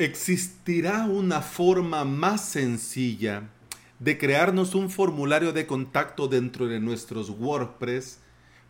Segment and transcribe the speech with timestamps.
[0.00, 3.50] ¿Existirá una forma más sencilla
[3.98, 8.20] de crearnos un formulario de contacto dentro de nuestros WordPress,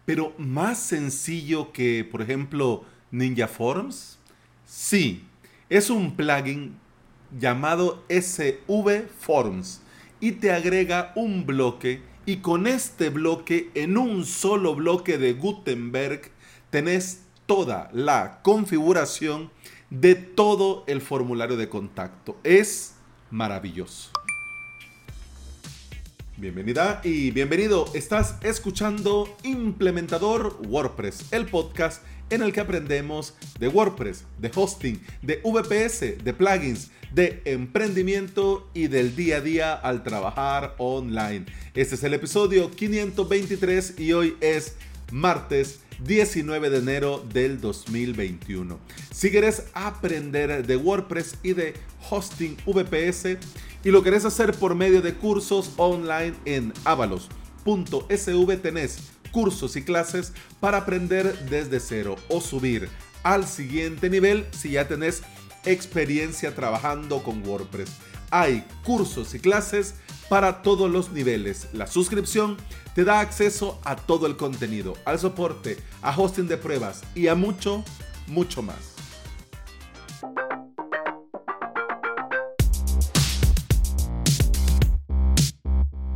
[0.07, 4.19] pero más sencillo que, por ejemplo, Ninja Forms?
[4.65, 5.27] Sí,
[5.69, 6.79] es un plugin
[7.39, 9.83] llamado SV Forms
[10.21, 16.31] y te agrega un bloque y con este bloque, en un solo bloque de Gutenberg,
[16.71, 19.51] tenés toda la configuración
[19.89, 22.37] de todo el formulario de contacto.
[22.45, 22.93] Es
[23.31, 24.11] maravilloso.
[26.37, 27.87] Bienvenida y bienvenido.
[27.95, 35.41] Estás escuchando Implementador WordPress, el podcast en el que aprendemos de WordPress, de hosting, de
[35.43, 41.47] VPS, de plugins, de emprendimiento y del día a día al trabajar online.
[41.73, 44.77] Este es el episodio 523 y hoy es
[45.11, 48.79] martes 19 de enero del 2021.
[49.13, 51.75] Si quieres aprender de WordPress y de
[52.11, 53.39] hosting VPS
[53.85, 58.99] y lo querés hacer por medio de cursos online en avalos.sv tenés
[59.31, 62.89] cursos y clases para aprender desde cero o subir
[63.23, 65.23] al siguiente nivel si ya tenés
[65.65, 67.91] experiencia trabajando con WordPress.
[68.31, 69.95] Hay cursos y clases
[70.29, 71.69] para todos los niveles.
[71.73, 72.57] La suscripción
[72.95, 77.35] te da acceso a todo el contenido, al soporte, a hosting de pruebas y a
[77.35, 77.85] mucho,
[78.27, 78.95] mucho más.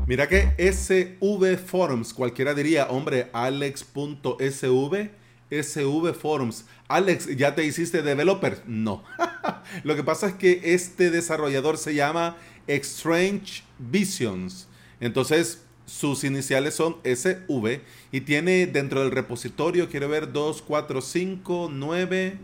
[0.07, 5.11] Mira que SV Forms, cualquiera diría, hombre, alex.sv,
[5.49, 6.67] SV Forms.
[6.89, 8.63] Alex, ¿ya te hiciste developer?
[8.67, 9.05] No.
[9.85, 14.69] Lo que pasa es que este desarrollador se llama Strange Visions.
[15.01, 17.81] Entonces, sus iniciales son SV
[18.13, 22.39] y tiene dentro del repositorio, quiero ver, 2, 4, 5, 9,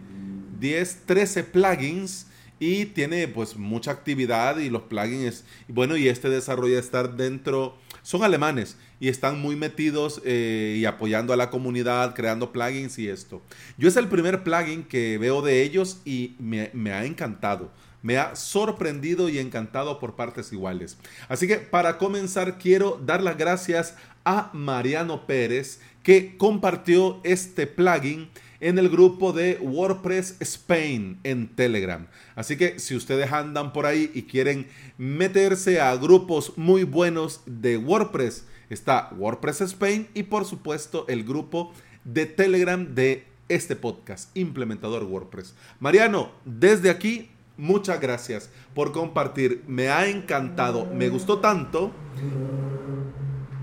[0.61, 2.27] 10, 13 plugins
[2.61, 8.25] y tiene pues mucha actividad y los plugins, bueno, y este desarrolla estar dentro, son
[8.25, 13.41] alemanes y están muy metidos eh, y apoyando a la comunidad, creando plugins y esto.
[13.77, 17.71] Yo es el primer plugin que veo de ellos y me, me ha encantado
[18.03, 20.99] me ha sorprendido y encantado por partes iguales.
[21.29, 23.95] Así que para comenzar quiero dar las gracias
[24.25, 28.29] a Mariano Pérez que compartió este plugin
[28.61, 32.07] en el grupo de WordPress Spain en Telegram.
[32.35, 37.77] Así que si ustedes andan por ahí y quieren meterse a grupos muy buenos de
[37.77, 41.73] WordPress, está WordPress Spain y por supuesto el grupo
[42.05, 45.55] de Telegram de este podcast, Implementador WordPress.
[45.81, 49.63] Mariano, desde aquí muchas gracias por compartir.
[49.67, 51.93] Me ha encantado, me gustó tanto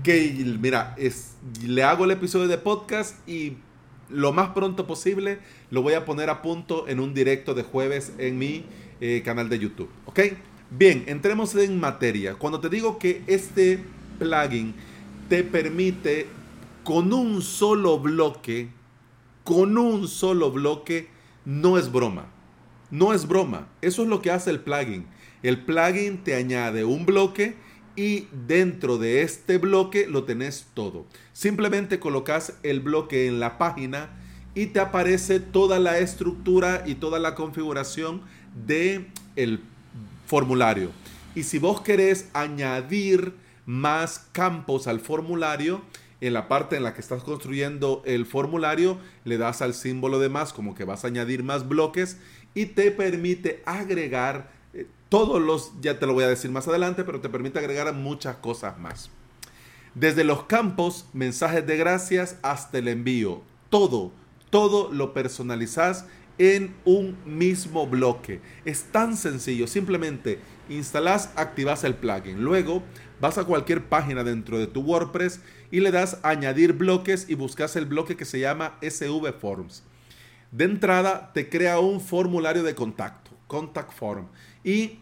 [0.04, 1.34] que, mira, es,
[1.66, 3.56] le hago el episodio de podcast y
[4.08, 5.40] lo más pronto posible
[5.72, 8.64] lo voy a poner a punto en un directo de jueves en mi
[9.00, 9.90] eh, canal de YouTube.
[10.04, 10.20] ¿Ok?
[10.70, 12.34] Bien, entremos en materia.
[12.34, 13.80] Cuando te digo que este
[14.18, 14.74] plugin
[15.28, 16.26] te permite
[16.84, 18.68] con un solo bloque,
[19.42, 21.08] con un solo bloque,
[21.44, 22.35] no es broma
[22.96, 25.06] no es broma, eso es lo que hace el plugin.
[25.42, 27.54] El plugin te añade un bloque
[27.94, 31.06] y dentro de este bloque lo tenés todo.
[31.34, 34.08] Simplemente colocas el bloque en la página
[34.54, 38.22] y te aparece toda la estructura y toda la configuración
[38.66, 39.06] de
[39.36, 39.60] el
[40.26, 40.90] formulario.
[41.34, 43.34] Y si vos querés añadir
[43.66, 45.82] más campos al formulario,
[46.20, 50.28] en la parte en la que estás construyendo el formulario, le das al símbolo de
[50.28, 52.18] más, como que vas a añadir más bloques
[52.54, 57.04] y te permite agregar eh, todos los, ya te lo voy a decir más adelante,
[57.04, 59.10] pero te permite agregar muchas cosas más.
[59.94, 64.12] Desde los campos, mensajes de gracias hasta el envío, todo,
[64.50, 66.06] todo lo personalizas
[66.38, 68.40] en un mismo bloque.
[68.64, 70.38] Es tan sencillo, simplemente
[70.68, 72.42] instalas, activas el plugin.
[72.42, 72.82] Luego
[73.20, 77.76] vas a cualquier página dentro de tu WordPress y le das añadir bloques y buscas
[77.76, 79.82] el bloque que se llama SV Forms.
[80.52, 84.28] De entrada, te crea un formulario de contacto, contact form,
[84.62, 85.00] y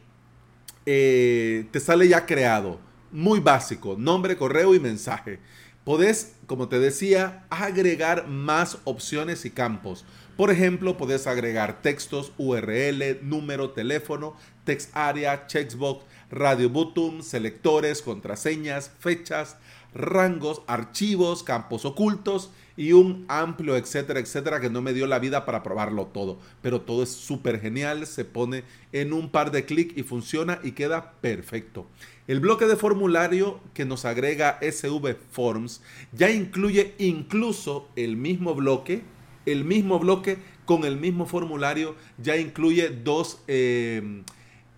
[0.86, 2.80] eh, te sale ya creado,
[3.12, 5.38] muy básico, nombre, correo y mensaje.
[5.84, 10.04] Podés, como te decía, agregar más opciones y campos.
[10.36, 14.34] Por ejemplo, podés agregar textos, URL, número, teléfono,
[14.64, 19.56] text area, checkbox, radio button, selectores, contraseñas, fechas,
[19.94, 25.44] rangos, archivos, campos ocultos y un amplio etcétera, etcétera, que no me dio la vida
[25.44, 26.40] para probarlo todo.
[26.60, 30.72] Pero todo es súper genial, se pone en un par de clics y funciona y
[30.72, 31.86] queda perfecto.
[32.26, 35.80] El bloque de formulario que nos agrega SV Forms
[36.12, 39.02] ya incluye incluso el mismo bloque,
[39.46, 44.22] el mismo bloque con el mismo formulario ya incluye dos eh,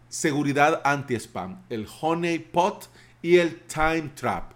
[0.09, 2.89] seguridad anti-spam, el Honey Pot
[3.23, 4.53] y el Time Trap.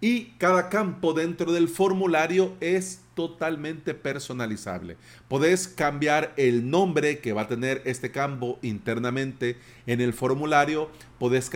[0.00, 4.96] Y cada campo dentro del formulario es totalmente personalizable.
[5.28, 9.56] Podés cambiar el nombre que va a tener este campo internamente
[9.86, 10.90] en el formulario.
[11.20, 11.50] Podés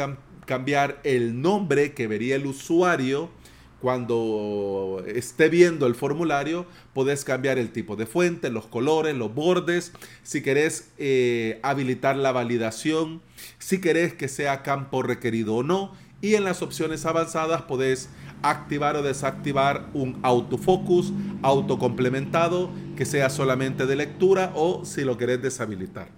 [0.44, 3.30] cambiar el nombre que vería el usuario
[3.80, 9.92] cuando esté viendo el formulario, podés cambiar el tipo de fuente, los colores, los bordes,
[10.22, 13.20] si querés eh, habilitar la validación,
[13.58, 15.92] si querés que sea campo requerido o no,
[16.22, 18.08] y en las opciones avanzadas podés
[18.42, 21.12] activar o desactivar un autofocus
[21.42, 26.08] autocomplementado que sea solamente de lectura o si lo querés deshabilitar.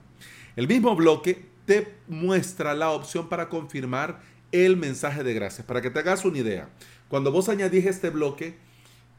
[0.57, 4.21] El mismo bloque te muestra la opción para confirmar
[4.53, 5.67] el mensaje de gracias.
[5.67, 6.69] Para que te hagas una idea,
[7.09, 8.57] cuando vos añadís este bloque,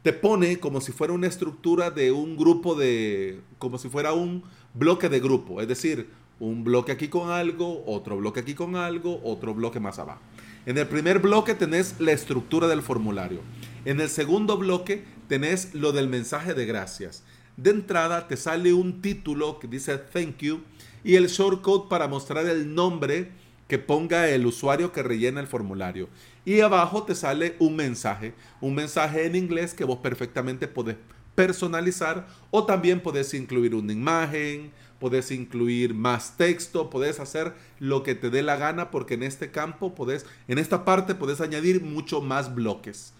[0.03, 4.43] te pone como si fuera una estructura de un grupo de, como si fuera un
[4.73, 6.09] bloque de grupo, es decir,
[6.39, 10.21] un bloque aquí con algo, otro bloque aquí con algo, otro bloque más abajo.
[10.65, 13.41] En el primer bloque tenés la estructura del formulario.
[13.85, 17.23] En el segundo bloque tenés lo del mensaje de gracias.
[17.57, 20.61] De entrada te sale un título que dice thank you
[21.03, 23.31] y el shortcode para mostrar el nombre
[23.69, 26.09] que ponga el usuario que rellena el formulario.
[26.43, 30.97] Y abajo te sale un mensaje, un mensaje en inglés que vos perfectamente podés
[31.35, 38.15] personalizar o también podés incluir una imagen, podés incluir más texto, podés hacer lo que
[38.15, 42.21] te dé la gana porque en este campo podés, en esta parte podés añadir mucho
[42.21, 43.13] más bloques.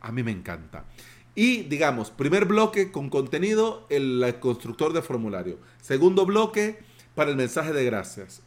[0.00, 0.84] A mí me encanta.
[1.36, 5.58] Y digamos, primer bloque con contenido, el constructor de formulario.
[5.80, 6.80] Segundo bloque
[7.14, 8.42] para el mensaje de gracias.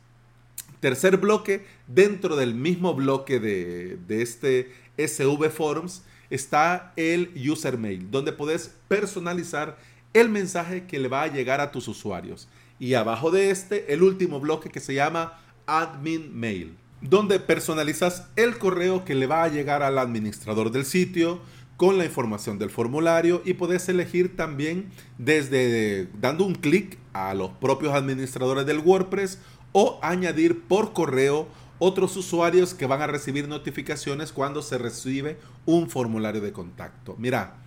[0.85, 8.33] Tercer bloque, dentro del mismo bloque de, este SV Forums, está el user mail, donde
[8.33, 9.79] puedes personalizar
[10.13, 12.47] el mensaje que le va a llegar a tus usuarios.
[12.77, 18.59] Y abajo de este, el último bloque que se llama admin mail, donde personalizas el
[18.59, 21.41] correo que le va a llegar al administrador del sitio
[21.77, 27.51] con la información del formulario y puedes elegir también desde dando un clic a los
[27.51, 29.39] propios administradores del WordPress
[29.77, 31.49] o añadir por correo
[31.79, 37.15] otros usuarios que van a recibir notificaciones cuando se recibe un formulario de contacto.
[37.17, 37.57] Mira,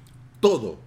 [0.40, 0.78] todo,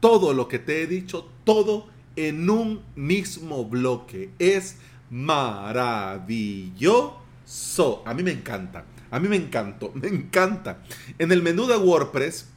[0.00, 4.32] todo lo que te he dicho, todo en un mismo bloque.
[4.38, 4.76] Es
[5.08, 8.02] maravilloso.
[8.04, 8.84] A mí me encanta.
[9.10, 9.92] A mí me encantó.
[9.94, 10.82] Me encanta.
[11.18, 12.48] En el menú de WordPress,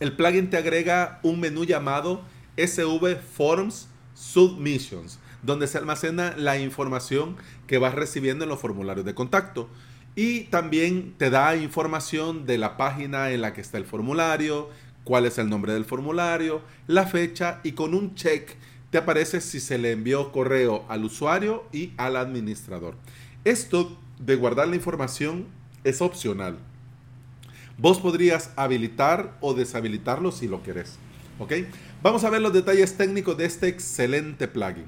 [0.00, 2.22] el plugin te agrega un menú llamado
[2.56, 7.36] SV Forms Submissions donde se almacena la información
[7.66, 9.68] que vas recibiendo en los formularios de contacto.
[10.16, 14.70] Y también te da información de la página en la que está el formulario,
[15.02, 18.56] cuál es el nombre del formulario, la fecha y con un check
[18.90, 22.94] te aparece si se le envió correo al usuario y al administrador.
[23.44, 25.46] Esto de guardar la información
[25.82, 26.58] es opcional.
[27.76, 30.96] Vos podrías habilitar o deshabilitarlo si lo querés.
[31.40, 31.52] ¿Ok?
[32.02, 34.86] Vamos a ver los detalles técnicos de este excelente plugin.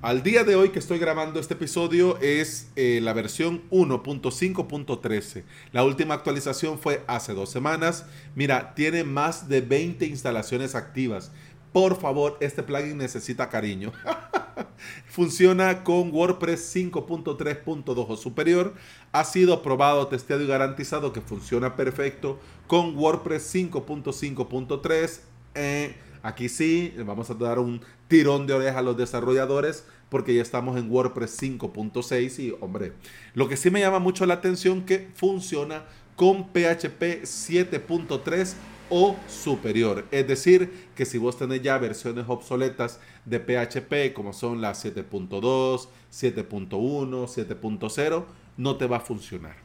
[0.00, 5.42] Al día de hoy que estoy grabando este episodio es eh, la versión 1.5.13.
[5.72, 8.06] La última actualización fue hace dos semanas.
[8.36, 11.32] Mira, tiene más de 20 instalaciones activas.
[11.72, 13.92] Por favor, este plugin necesita cariño.
[15.08, 18.74] Funciona con WordPress 5.3.2 o superior.
[19.10, 22.38] Ha sido probado, testeado y garantizado que funciona perfecto
[22.68, 25.20] con WordPress 5.5.3.
[25.56, 30.42] Eh, Aquí sí, vamos a dar un tirón de oreja a los desarrolladores porque ya
[30.42, 32.92] estamos en WordPress 5.6 y hombre,
[33.34, 35.84] lo que sí me llama mucho la atención que funciona
[36.16, 38.54] con PHP 7.3
[38.90, 40.06] o superior.
[40.10, 45.88] Es decir, que si vos tenés ya versiones obsoletas de PHP como son las 7.2,
[46.10, 48.24] 7.1, 7.0,
[48.56, 49.56] no te va a funcionar.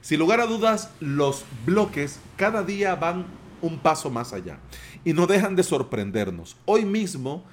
[0.00, 3.26] Sin lugar a dudas, los bloques cada día van
[3.66, 4.58] un paso más allá
[5.04, 6.56] y no dejan de sorprendernos.
[6.64, 7.44] Hoy mismo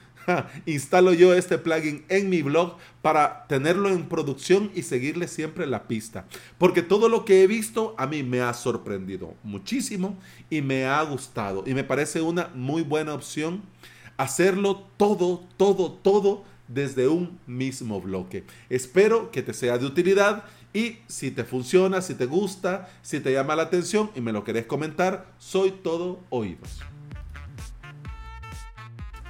[0.66, 5.88] instalo yo este plugin en mi blog para tenerlo en producción y seguirle siempre la
[5.88, 6.26] pista.
[6.58, 10.18] Porque todo lo que he visto a mí me ha sorprendido muchísimo
[10.50, 11.64] y me ha gustado.
[11.66, 13.64] Y me parece una muy buena opción
[14.18, 18.46] hacerlo todo, todo, todo desde un mismo bloque.
[18.70, 23.32] Espero que te sea de utilidad y si te funciona, si te gusta, si te
[23.32, 26.82] llama la atención y me lo querés comentar, soy todo oídos.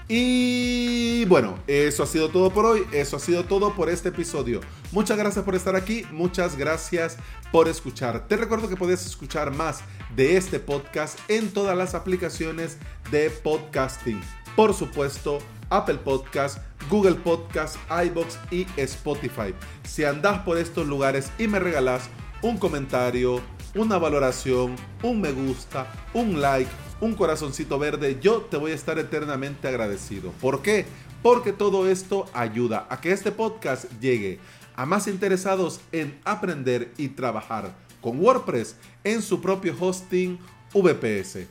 [0.07, 4.62] Y bueno, eso ha sido todo por hoy, eso ha sido todo por este episodio.
[4.91, 7.17] Muchas gracias por estar aquí, muchas gracias
[7.51, 8.27] por escuchar.
[8.27, 9.81] Te recuerdo que puedes escuchar más
[10.15, 12.77] de este podcast en todas las aplicaciones
[13.12, 14.21] de podcasting.
[14.55, 16.59] Por supuesto, Apple Podcast,
[16.90, 19.54] Google Podcast, iBox y Spotify.
[19.84, 22.10] Si andás por estos lugares y me regalás
[22.42, 23.42] un comentario,
[23.75, 26.70] una valoración, un me gusta, un like,
[27.02, 30.32] un corazoncito verde, yo te voy a estar eternamente agradecido.
[30.42, 30.86] ¿Por qué?
[31.22, 34.40] Porque todo esto ayuda a que este podcast llegue
[34.75, 40.38] a más interesados en aprender y trabajar con WordPress en su propio hosting
[40.74, 41.48] VPS.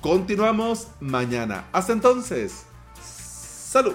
[0.00, 1.66] Continuamos mañana.
[1.72, 2.64] Hasta entonces.
[3.02, 3.94] Salud.